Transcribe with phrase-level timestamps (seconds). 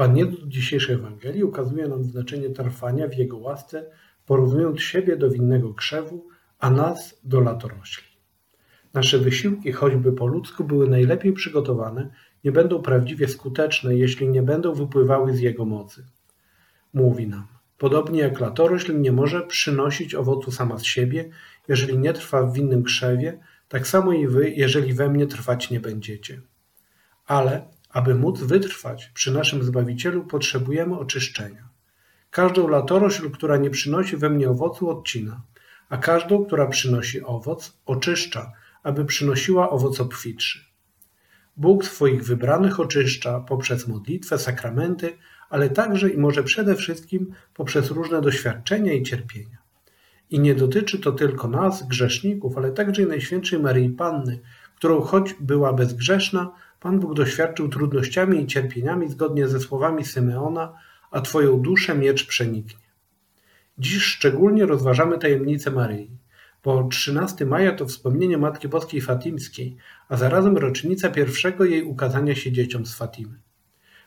[0.00, 3.84] Pan Jezus w dzisiejszej Ewangelii ukazuje nam znaczenie trwania w Jego łasce,
[4.26, 8.08] porównując siebie do winnego krzewu, a nas do latorośli.
[8.94, 12.10] Nasze wysiłki, choćby po ludzku, były najlepiej przygotowane,
[12.44, 16.06] nie będą prawdziwie skuteczne, jeśli nie będą wypływały z Jego mocy.
[16.94, 17.46] Mówi nam,
[17.78, 21.30] podobnie jak latorośl nie może przynosić owocu sama z siebie,
[21.68, 23.38] jeżeli nie trwa w winnym krzewie,
[23.68, 26.40] tak samo i wy, jeżeli we mnie trwać nie będziecie.
[27.26, 31.68] Ale aby móc wytrwać przy naszym Zbawicielu, potrzebujemy oczyszczenia.
[32.30, 35.42] Każdą latorośl, która nie przynosi we mnie owocu, odcina,
[35.88, 38.52] a każdą, która przynosi owoc, oczyszcza,
[38.82, 40.64] aby przynosiła owoc obfitszy.
[41.56, 45.16] Bóg swoich wybranych oczyszcza poprzez modlitwę, sakramenty,
[45.50, 49.58] ale także i może przede wszystkim poprzez różne doświadczenia i cierpienia.
[50.30, 54.40] I nie dotyczy to tylko nas, grzeszników, ale także i Najświętszej Maryi Panny,
[54.76, 60.72] którą choć była bezgrzeszna, Pan Bóg doświadczył trudnościami i cierpieniami zgodnie ze słowami Symeona,
[61.10, 62.90] a Twoją duszę miecz przeniknie.
[63.78, 66.10] Dziś szczególnie rozważamy tajemnicę Maryi,
[66.64, 69.76] bo 13 maja to wspomnienie Matki Boskiej Fatimskiej,
[70.08, 73.40] a zarazem rocznica pierwszego jej ukazania się dzieciom z Fatimy.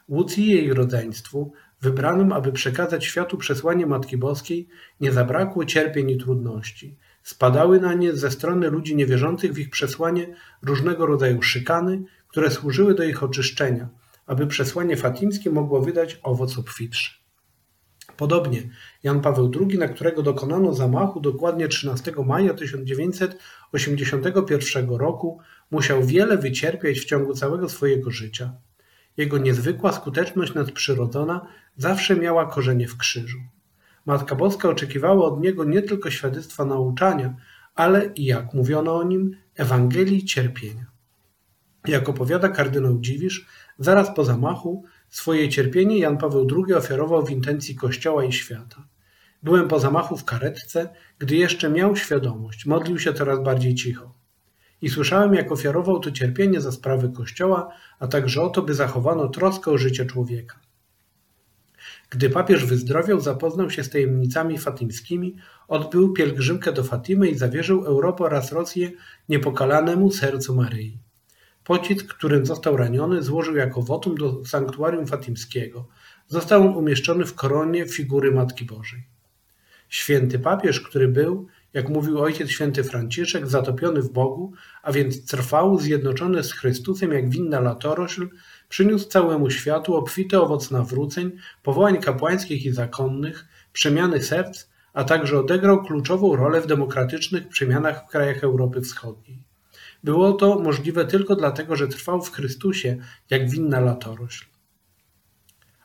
[0.09, 4.67] Łucji jej rodzeństwu, wybranym, aby przekazać światu przesłanie Matki Boskiej,
[4.99, 6.97] nie zabrakło cierpień i trudności.
[7.23, 10.27] Spadały na nie ze strony ludzi niewierzących w ich przesłanie
[10.61, 13.89] różnego rodzaju szykany, które służyły do ich oczyszczenia,
[14.25, 17.11] aby przesłanie fatimskie mogło wydać owoc obfitszy.
[18.17, 18.69] Podobnie
[19.03, 25.39] Jan Paweł II, na którego dokonano zamachu dokładnie 13 maja 1981 roku,
[25.71, 28.53] musiał wiele wycierpieć w ciągu całego swojego życia.
[29.17, 31.47] Jego niezwykła skuteczność nadprzyrodzona
[31.77, 33.39] zawsze miała korzenie w krzyżu.
[34.05, 37.35] Matka Boska oczekiwała od niego nie tylko świadectwa nauczania,
[37.75, 40.92] ale i, jak mówiono o nim, Ewangelii cierpienia.
[41.87, 43.47] Jak opowiada kardynał Dziwisz,
[43.79, 48.87] zaraz po zamachu swoje cierpienie Jan Paweł II ofiarował w intencji Kościoła i świata.
[49.43, 54.13] Byłem po zamachu w karetce, gdy jeszcze miał świadomość, modlił się coraz bardziej cicho.
[54.81, 57.69] I słyszałem, jak ofiarował to cierpienie za sprawy Kościoła,
[57.99, 60.59] a także o to, by zachowano troskę o życie człowieka.
[62.09, 65.35] Gdy papież wyzdrowiał, zapoznał się z tajemnicami fatimskimi,
[65.67, 68.91] odbył pielgrzymkę do Fatimy i zawierzył Europę oraz Rosję
[69.29, 71.02] niepokalanemu sercu Maryi.
[71.63, 75.87] Pocisk, którym został raniony, złożył jako wotum do sanktuarium fatimskiego.
[76.27, 79.03] Został on umieszczony w koronie figury Matki Bożej.
[79.89, 84.53] Święty papież, który był, jak mówił ojciec święty Franciszek, zatopiony w Bogu,
[84.83, 88.29] a więc trwał zjednoczony z Chrystusem jak winna latorośl,
[88.69, 91.31] przyniósł całemu światu obfity owoc nawróceń,
[91.63, 98.09] powołań kapłańskich i zakonnych, przemiany serc, a także odegrał kluczową rolę w demokratycznych przemianach w
[98.09, 99.52] krajach Europy Wschodniej.
[100.03, 102.97] Było to możliwe tylko dlatego, że trwał w Chrystusie
[103.29, 104.45] jak winna latorośl.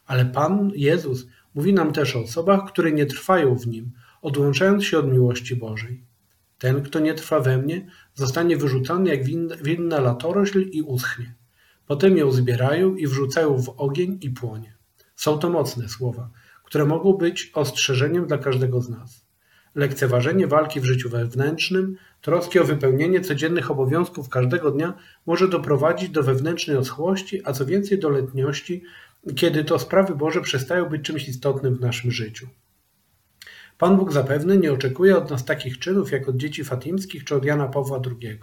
[0.07, 3.93] Ale Pan Jezus mówi nam też o osobach, które nie trwają w Nim,
[4.23, 6.05] odłączając się od miłości Bożej.
[6.59, 9.25] Ten, kto nie trwa we mnie, zostanie wyrzucony jak
[9.63, 11.35] winna latorośl i uschnie.
[11.87, 14.77] Potem ją zbierają i wrzucają w ogień i płonie.
[15.17, 16.31] Są to mocne słowa,
[16.65, 19.28] które mogą być ostrzeżeniem dla każdego z nas.
[19.79, 24.95] Lekceważenie walki w życiu wewnętrznym, troski o wypełnienie codziennych obowiązków każdego dnia
[25.27, 28.83] może doprowadzić do wewnętrznej oschłości, a co więcej do letniości,
[29.37, 32.49] kiedy to sprawy Boże przestają być czymś istotnym w naszym życiu.
[33.79, 37.45] Pan Bóg zapewne nie oczekuje od nas takich czynów jak od dzieci fatimskich czy od
[37.45, 38.39] Jana Pawła II,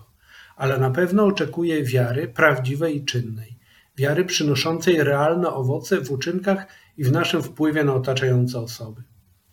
[0.55, 3.57] ale na pewno oczekuje wiary prawdziwej i czynnej,
[3.97, 9.03] wiary przynoszącej realne owoce w uczynkach i w naszym wpływie na otaczające osoby.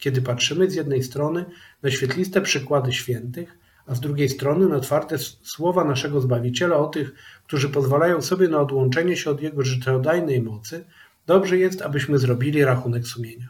[0.03, 1.45] Kiedy patrzymy z jednej strony
[1.83, 7.15] na świetliste przykłady świętych, a z drugiej strony na twarde słowa naszego Zbawiciela o tych,
[7.45, 10.85] którzy pozwalają sobie na odłączenie się od Jego życiodajnej mocy,
[11.27, 13.49] dobrze jest, abyśmy zrobili rachunek sumienia.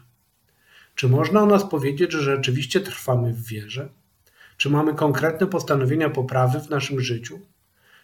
[0.95, 3.89] Czy można o nas powiedzieć, że rzeczywiście trwamy w wierze?
[4.57, 7.39] Czy mamy konkretne postanowienia poprawy w naszym życiu?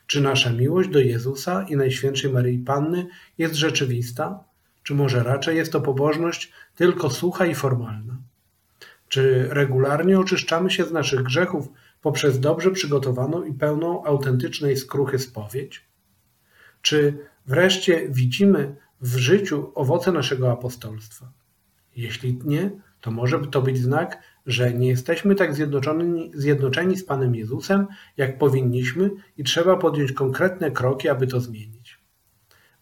[0.08, 4.44] Czy nasza miłość do Jezusa i Najświętszej Maryi Panny jest rzeczywista?
[4.84, 8.29] Czy może raczej jest to pobożność tylko sucha i formalna?
[9.10, 11.70] Czy regularnie oczyszczamy się z naszych grzechów
[12.02, 15.86] poprzez dobrze przygotowaną i pełną autentycznej skruchy spowiedź?
[16.82, 21.32] Czy wreszcie widzimy w życiu owoce naszego apostolstwa?
[21.96, 22.72] Jeśli nie,
[23.02, 28.38] to może to być znak, że nie jesteśmy tak zjednoczeni, zjednoczeni z Panem Jezusem, jak
[28.38, 32.00] powinniśmy i trzeba podjąć konkretne kroki, aby to zmienić.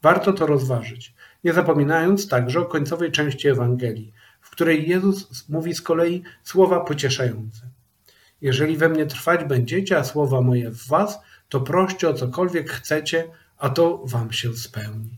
[0.02, 4.14] Warto to rozważyć, nie zapominając także o końcowej części Ewangelii,
[4.58, 7.62] której Jezus mówi z kolei słowa pocieszające.
[8.42, 11.20] Jeżeli we mnie trwać będziecie, a słowa moje w was,
[11.50, 15.18] to proście o cokolwiek chcecie, a to wam się spełni.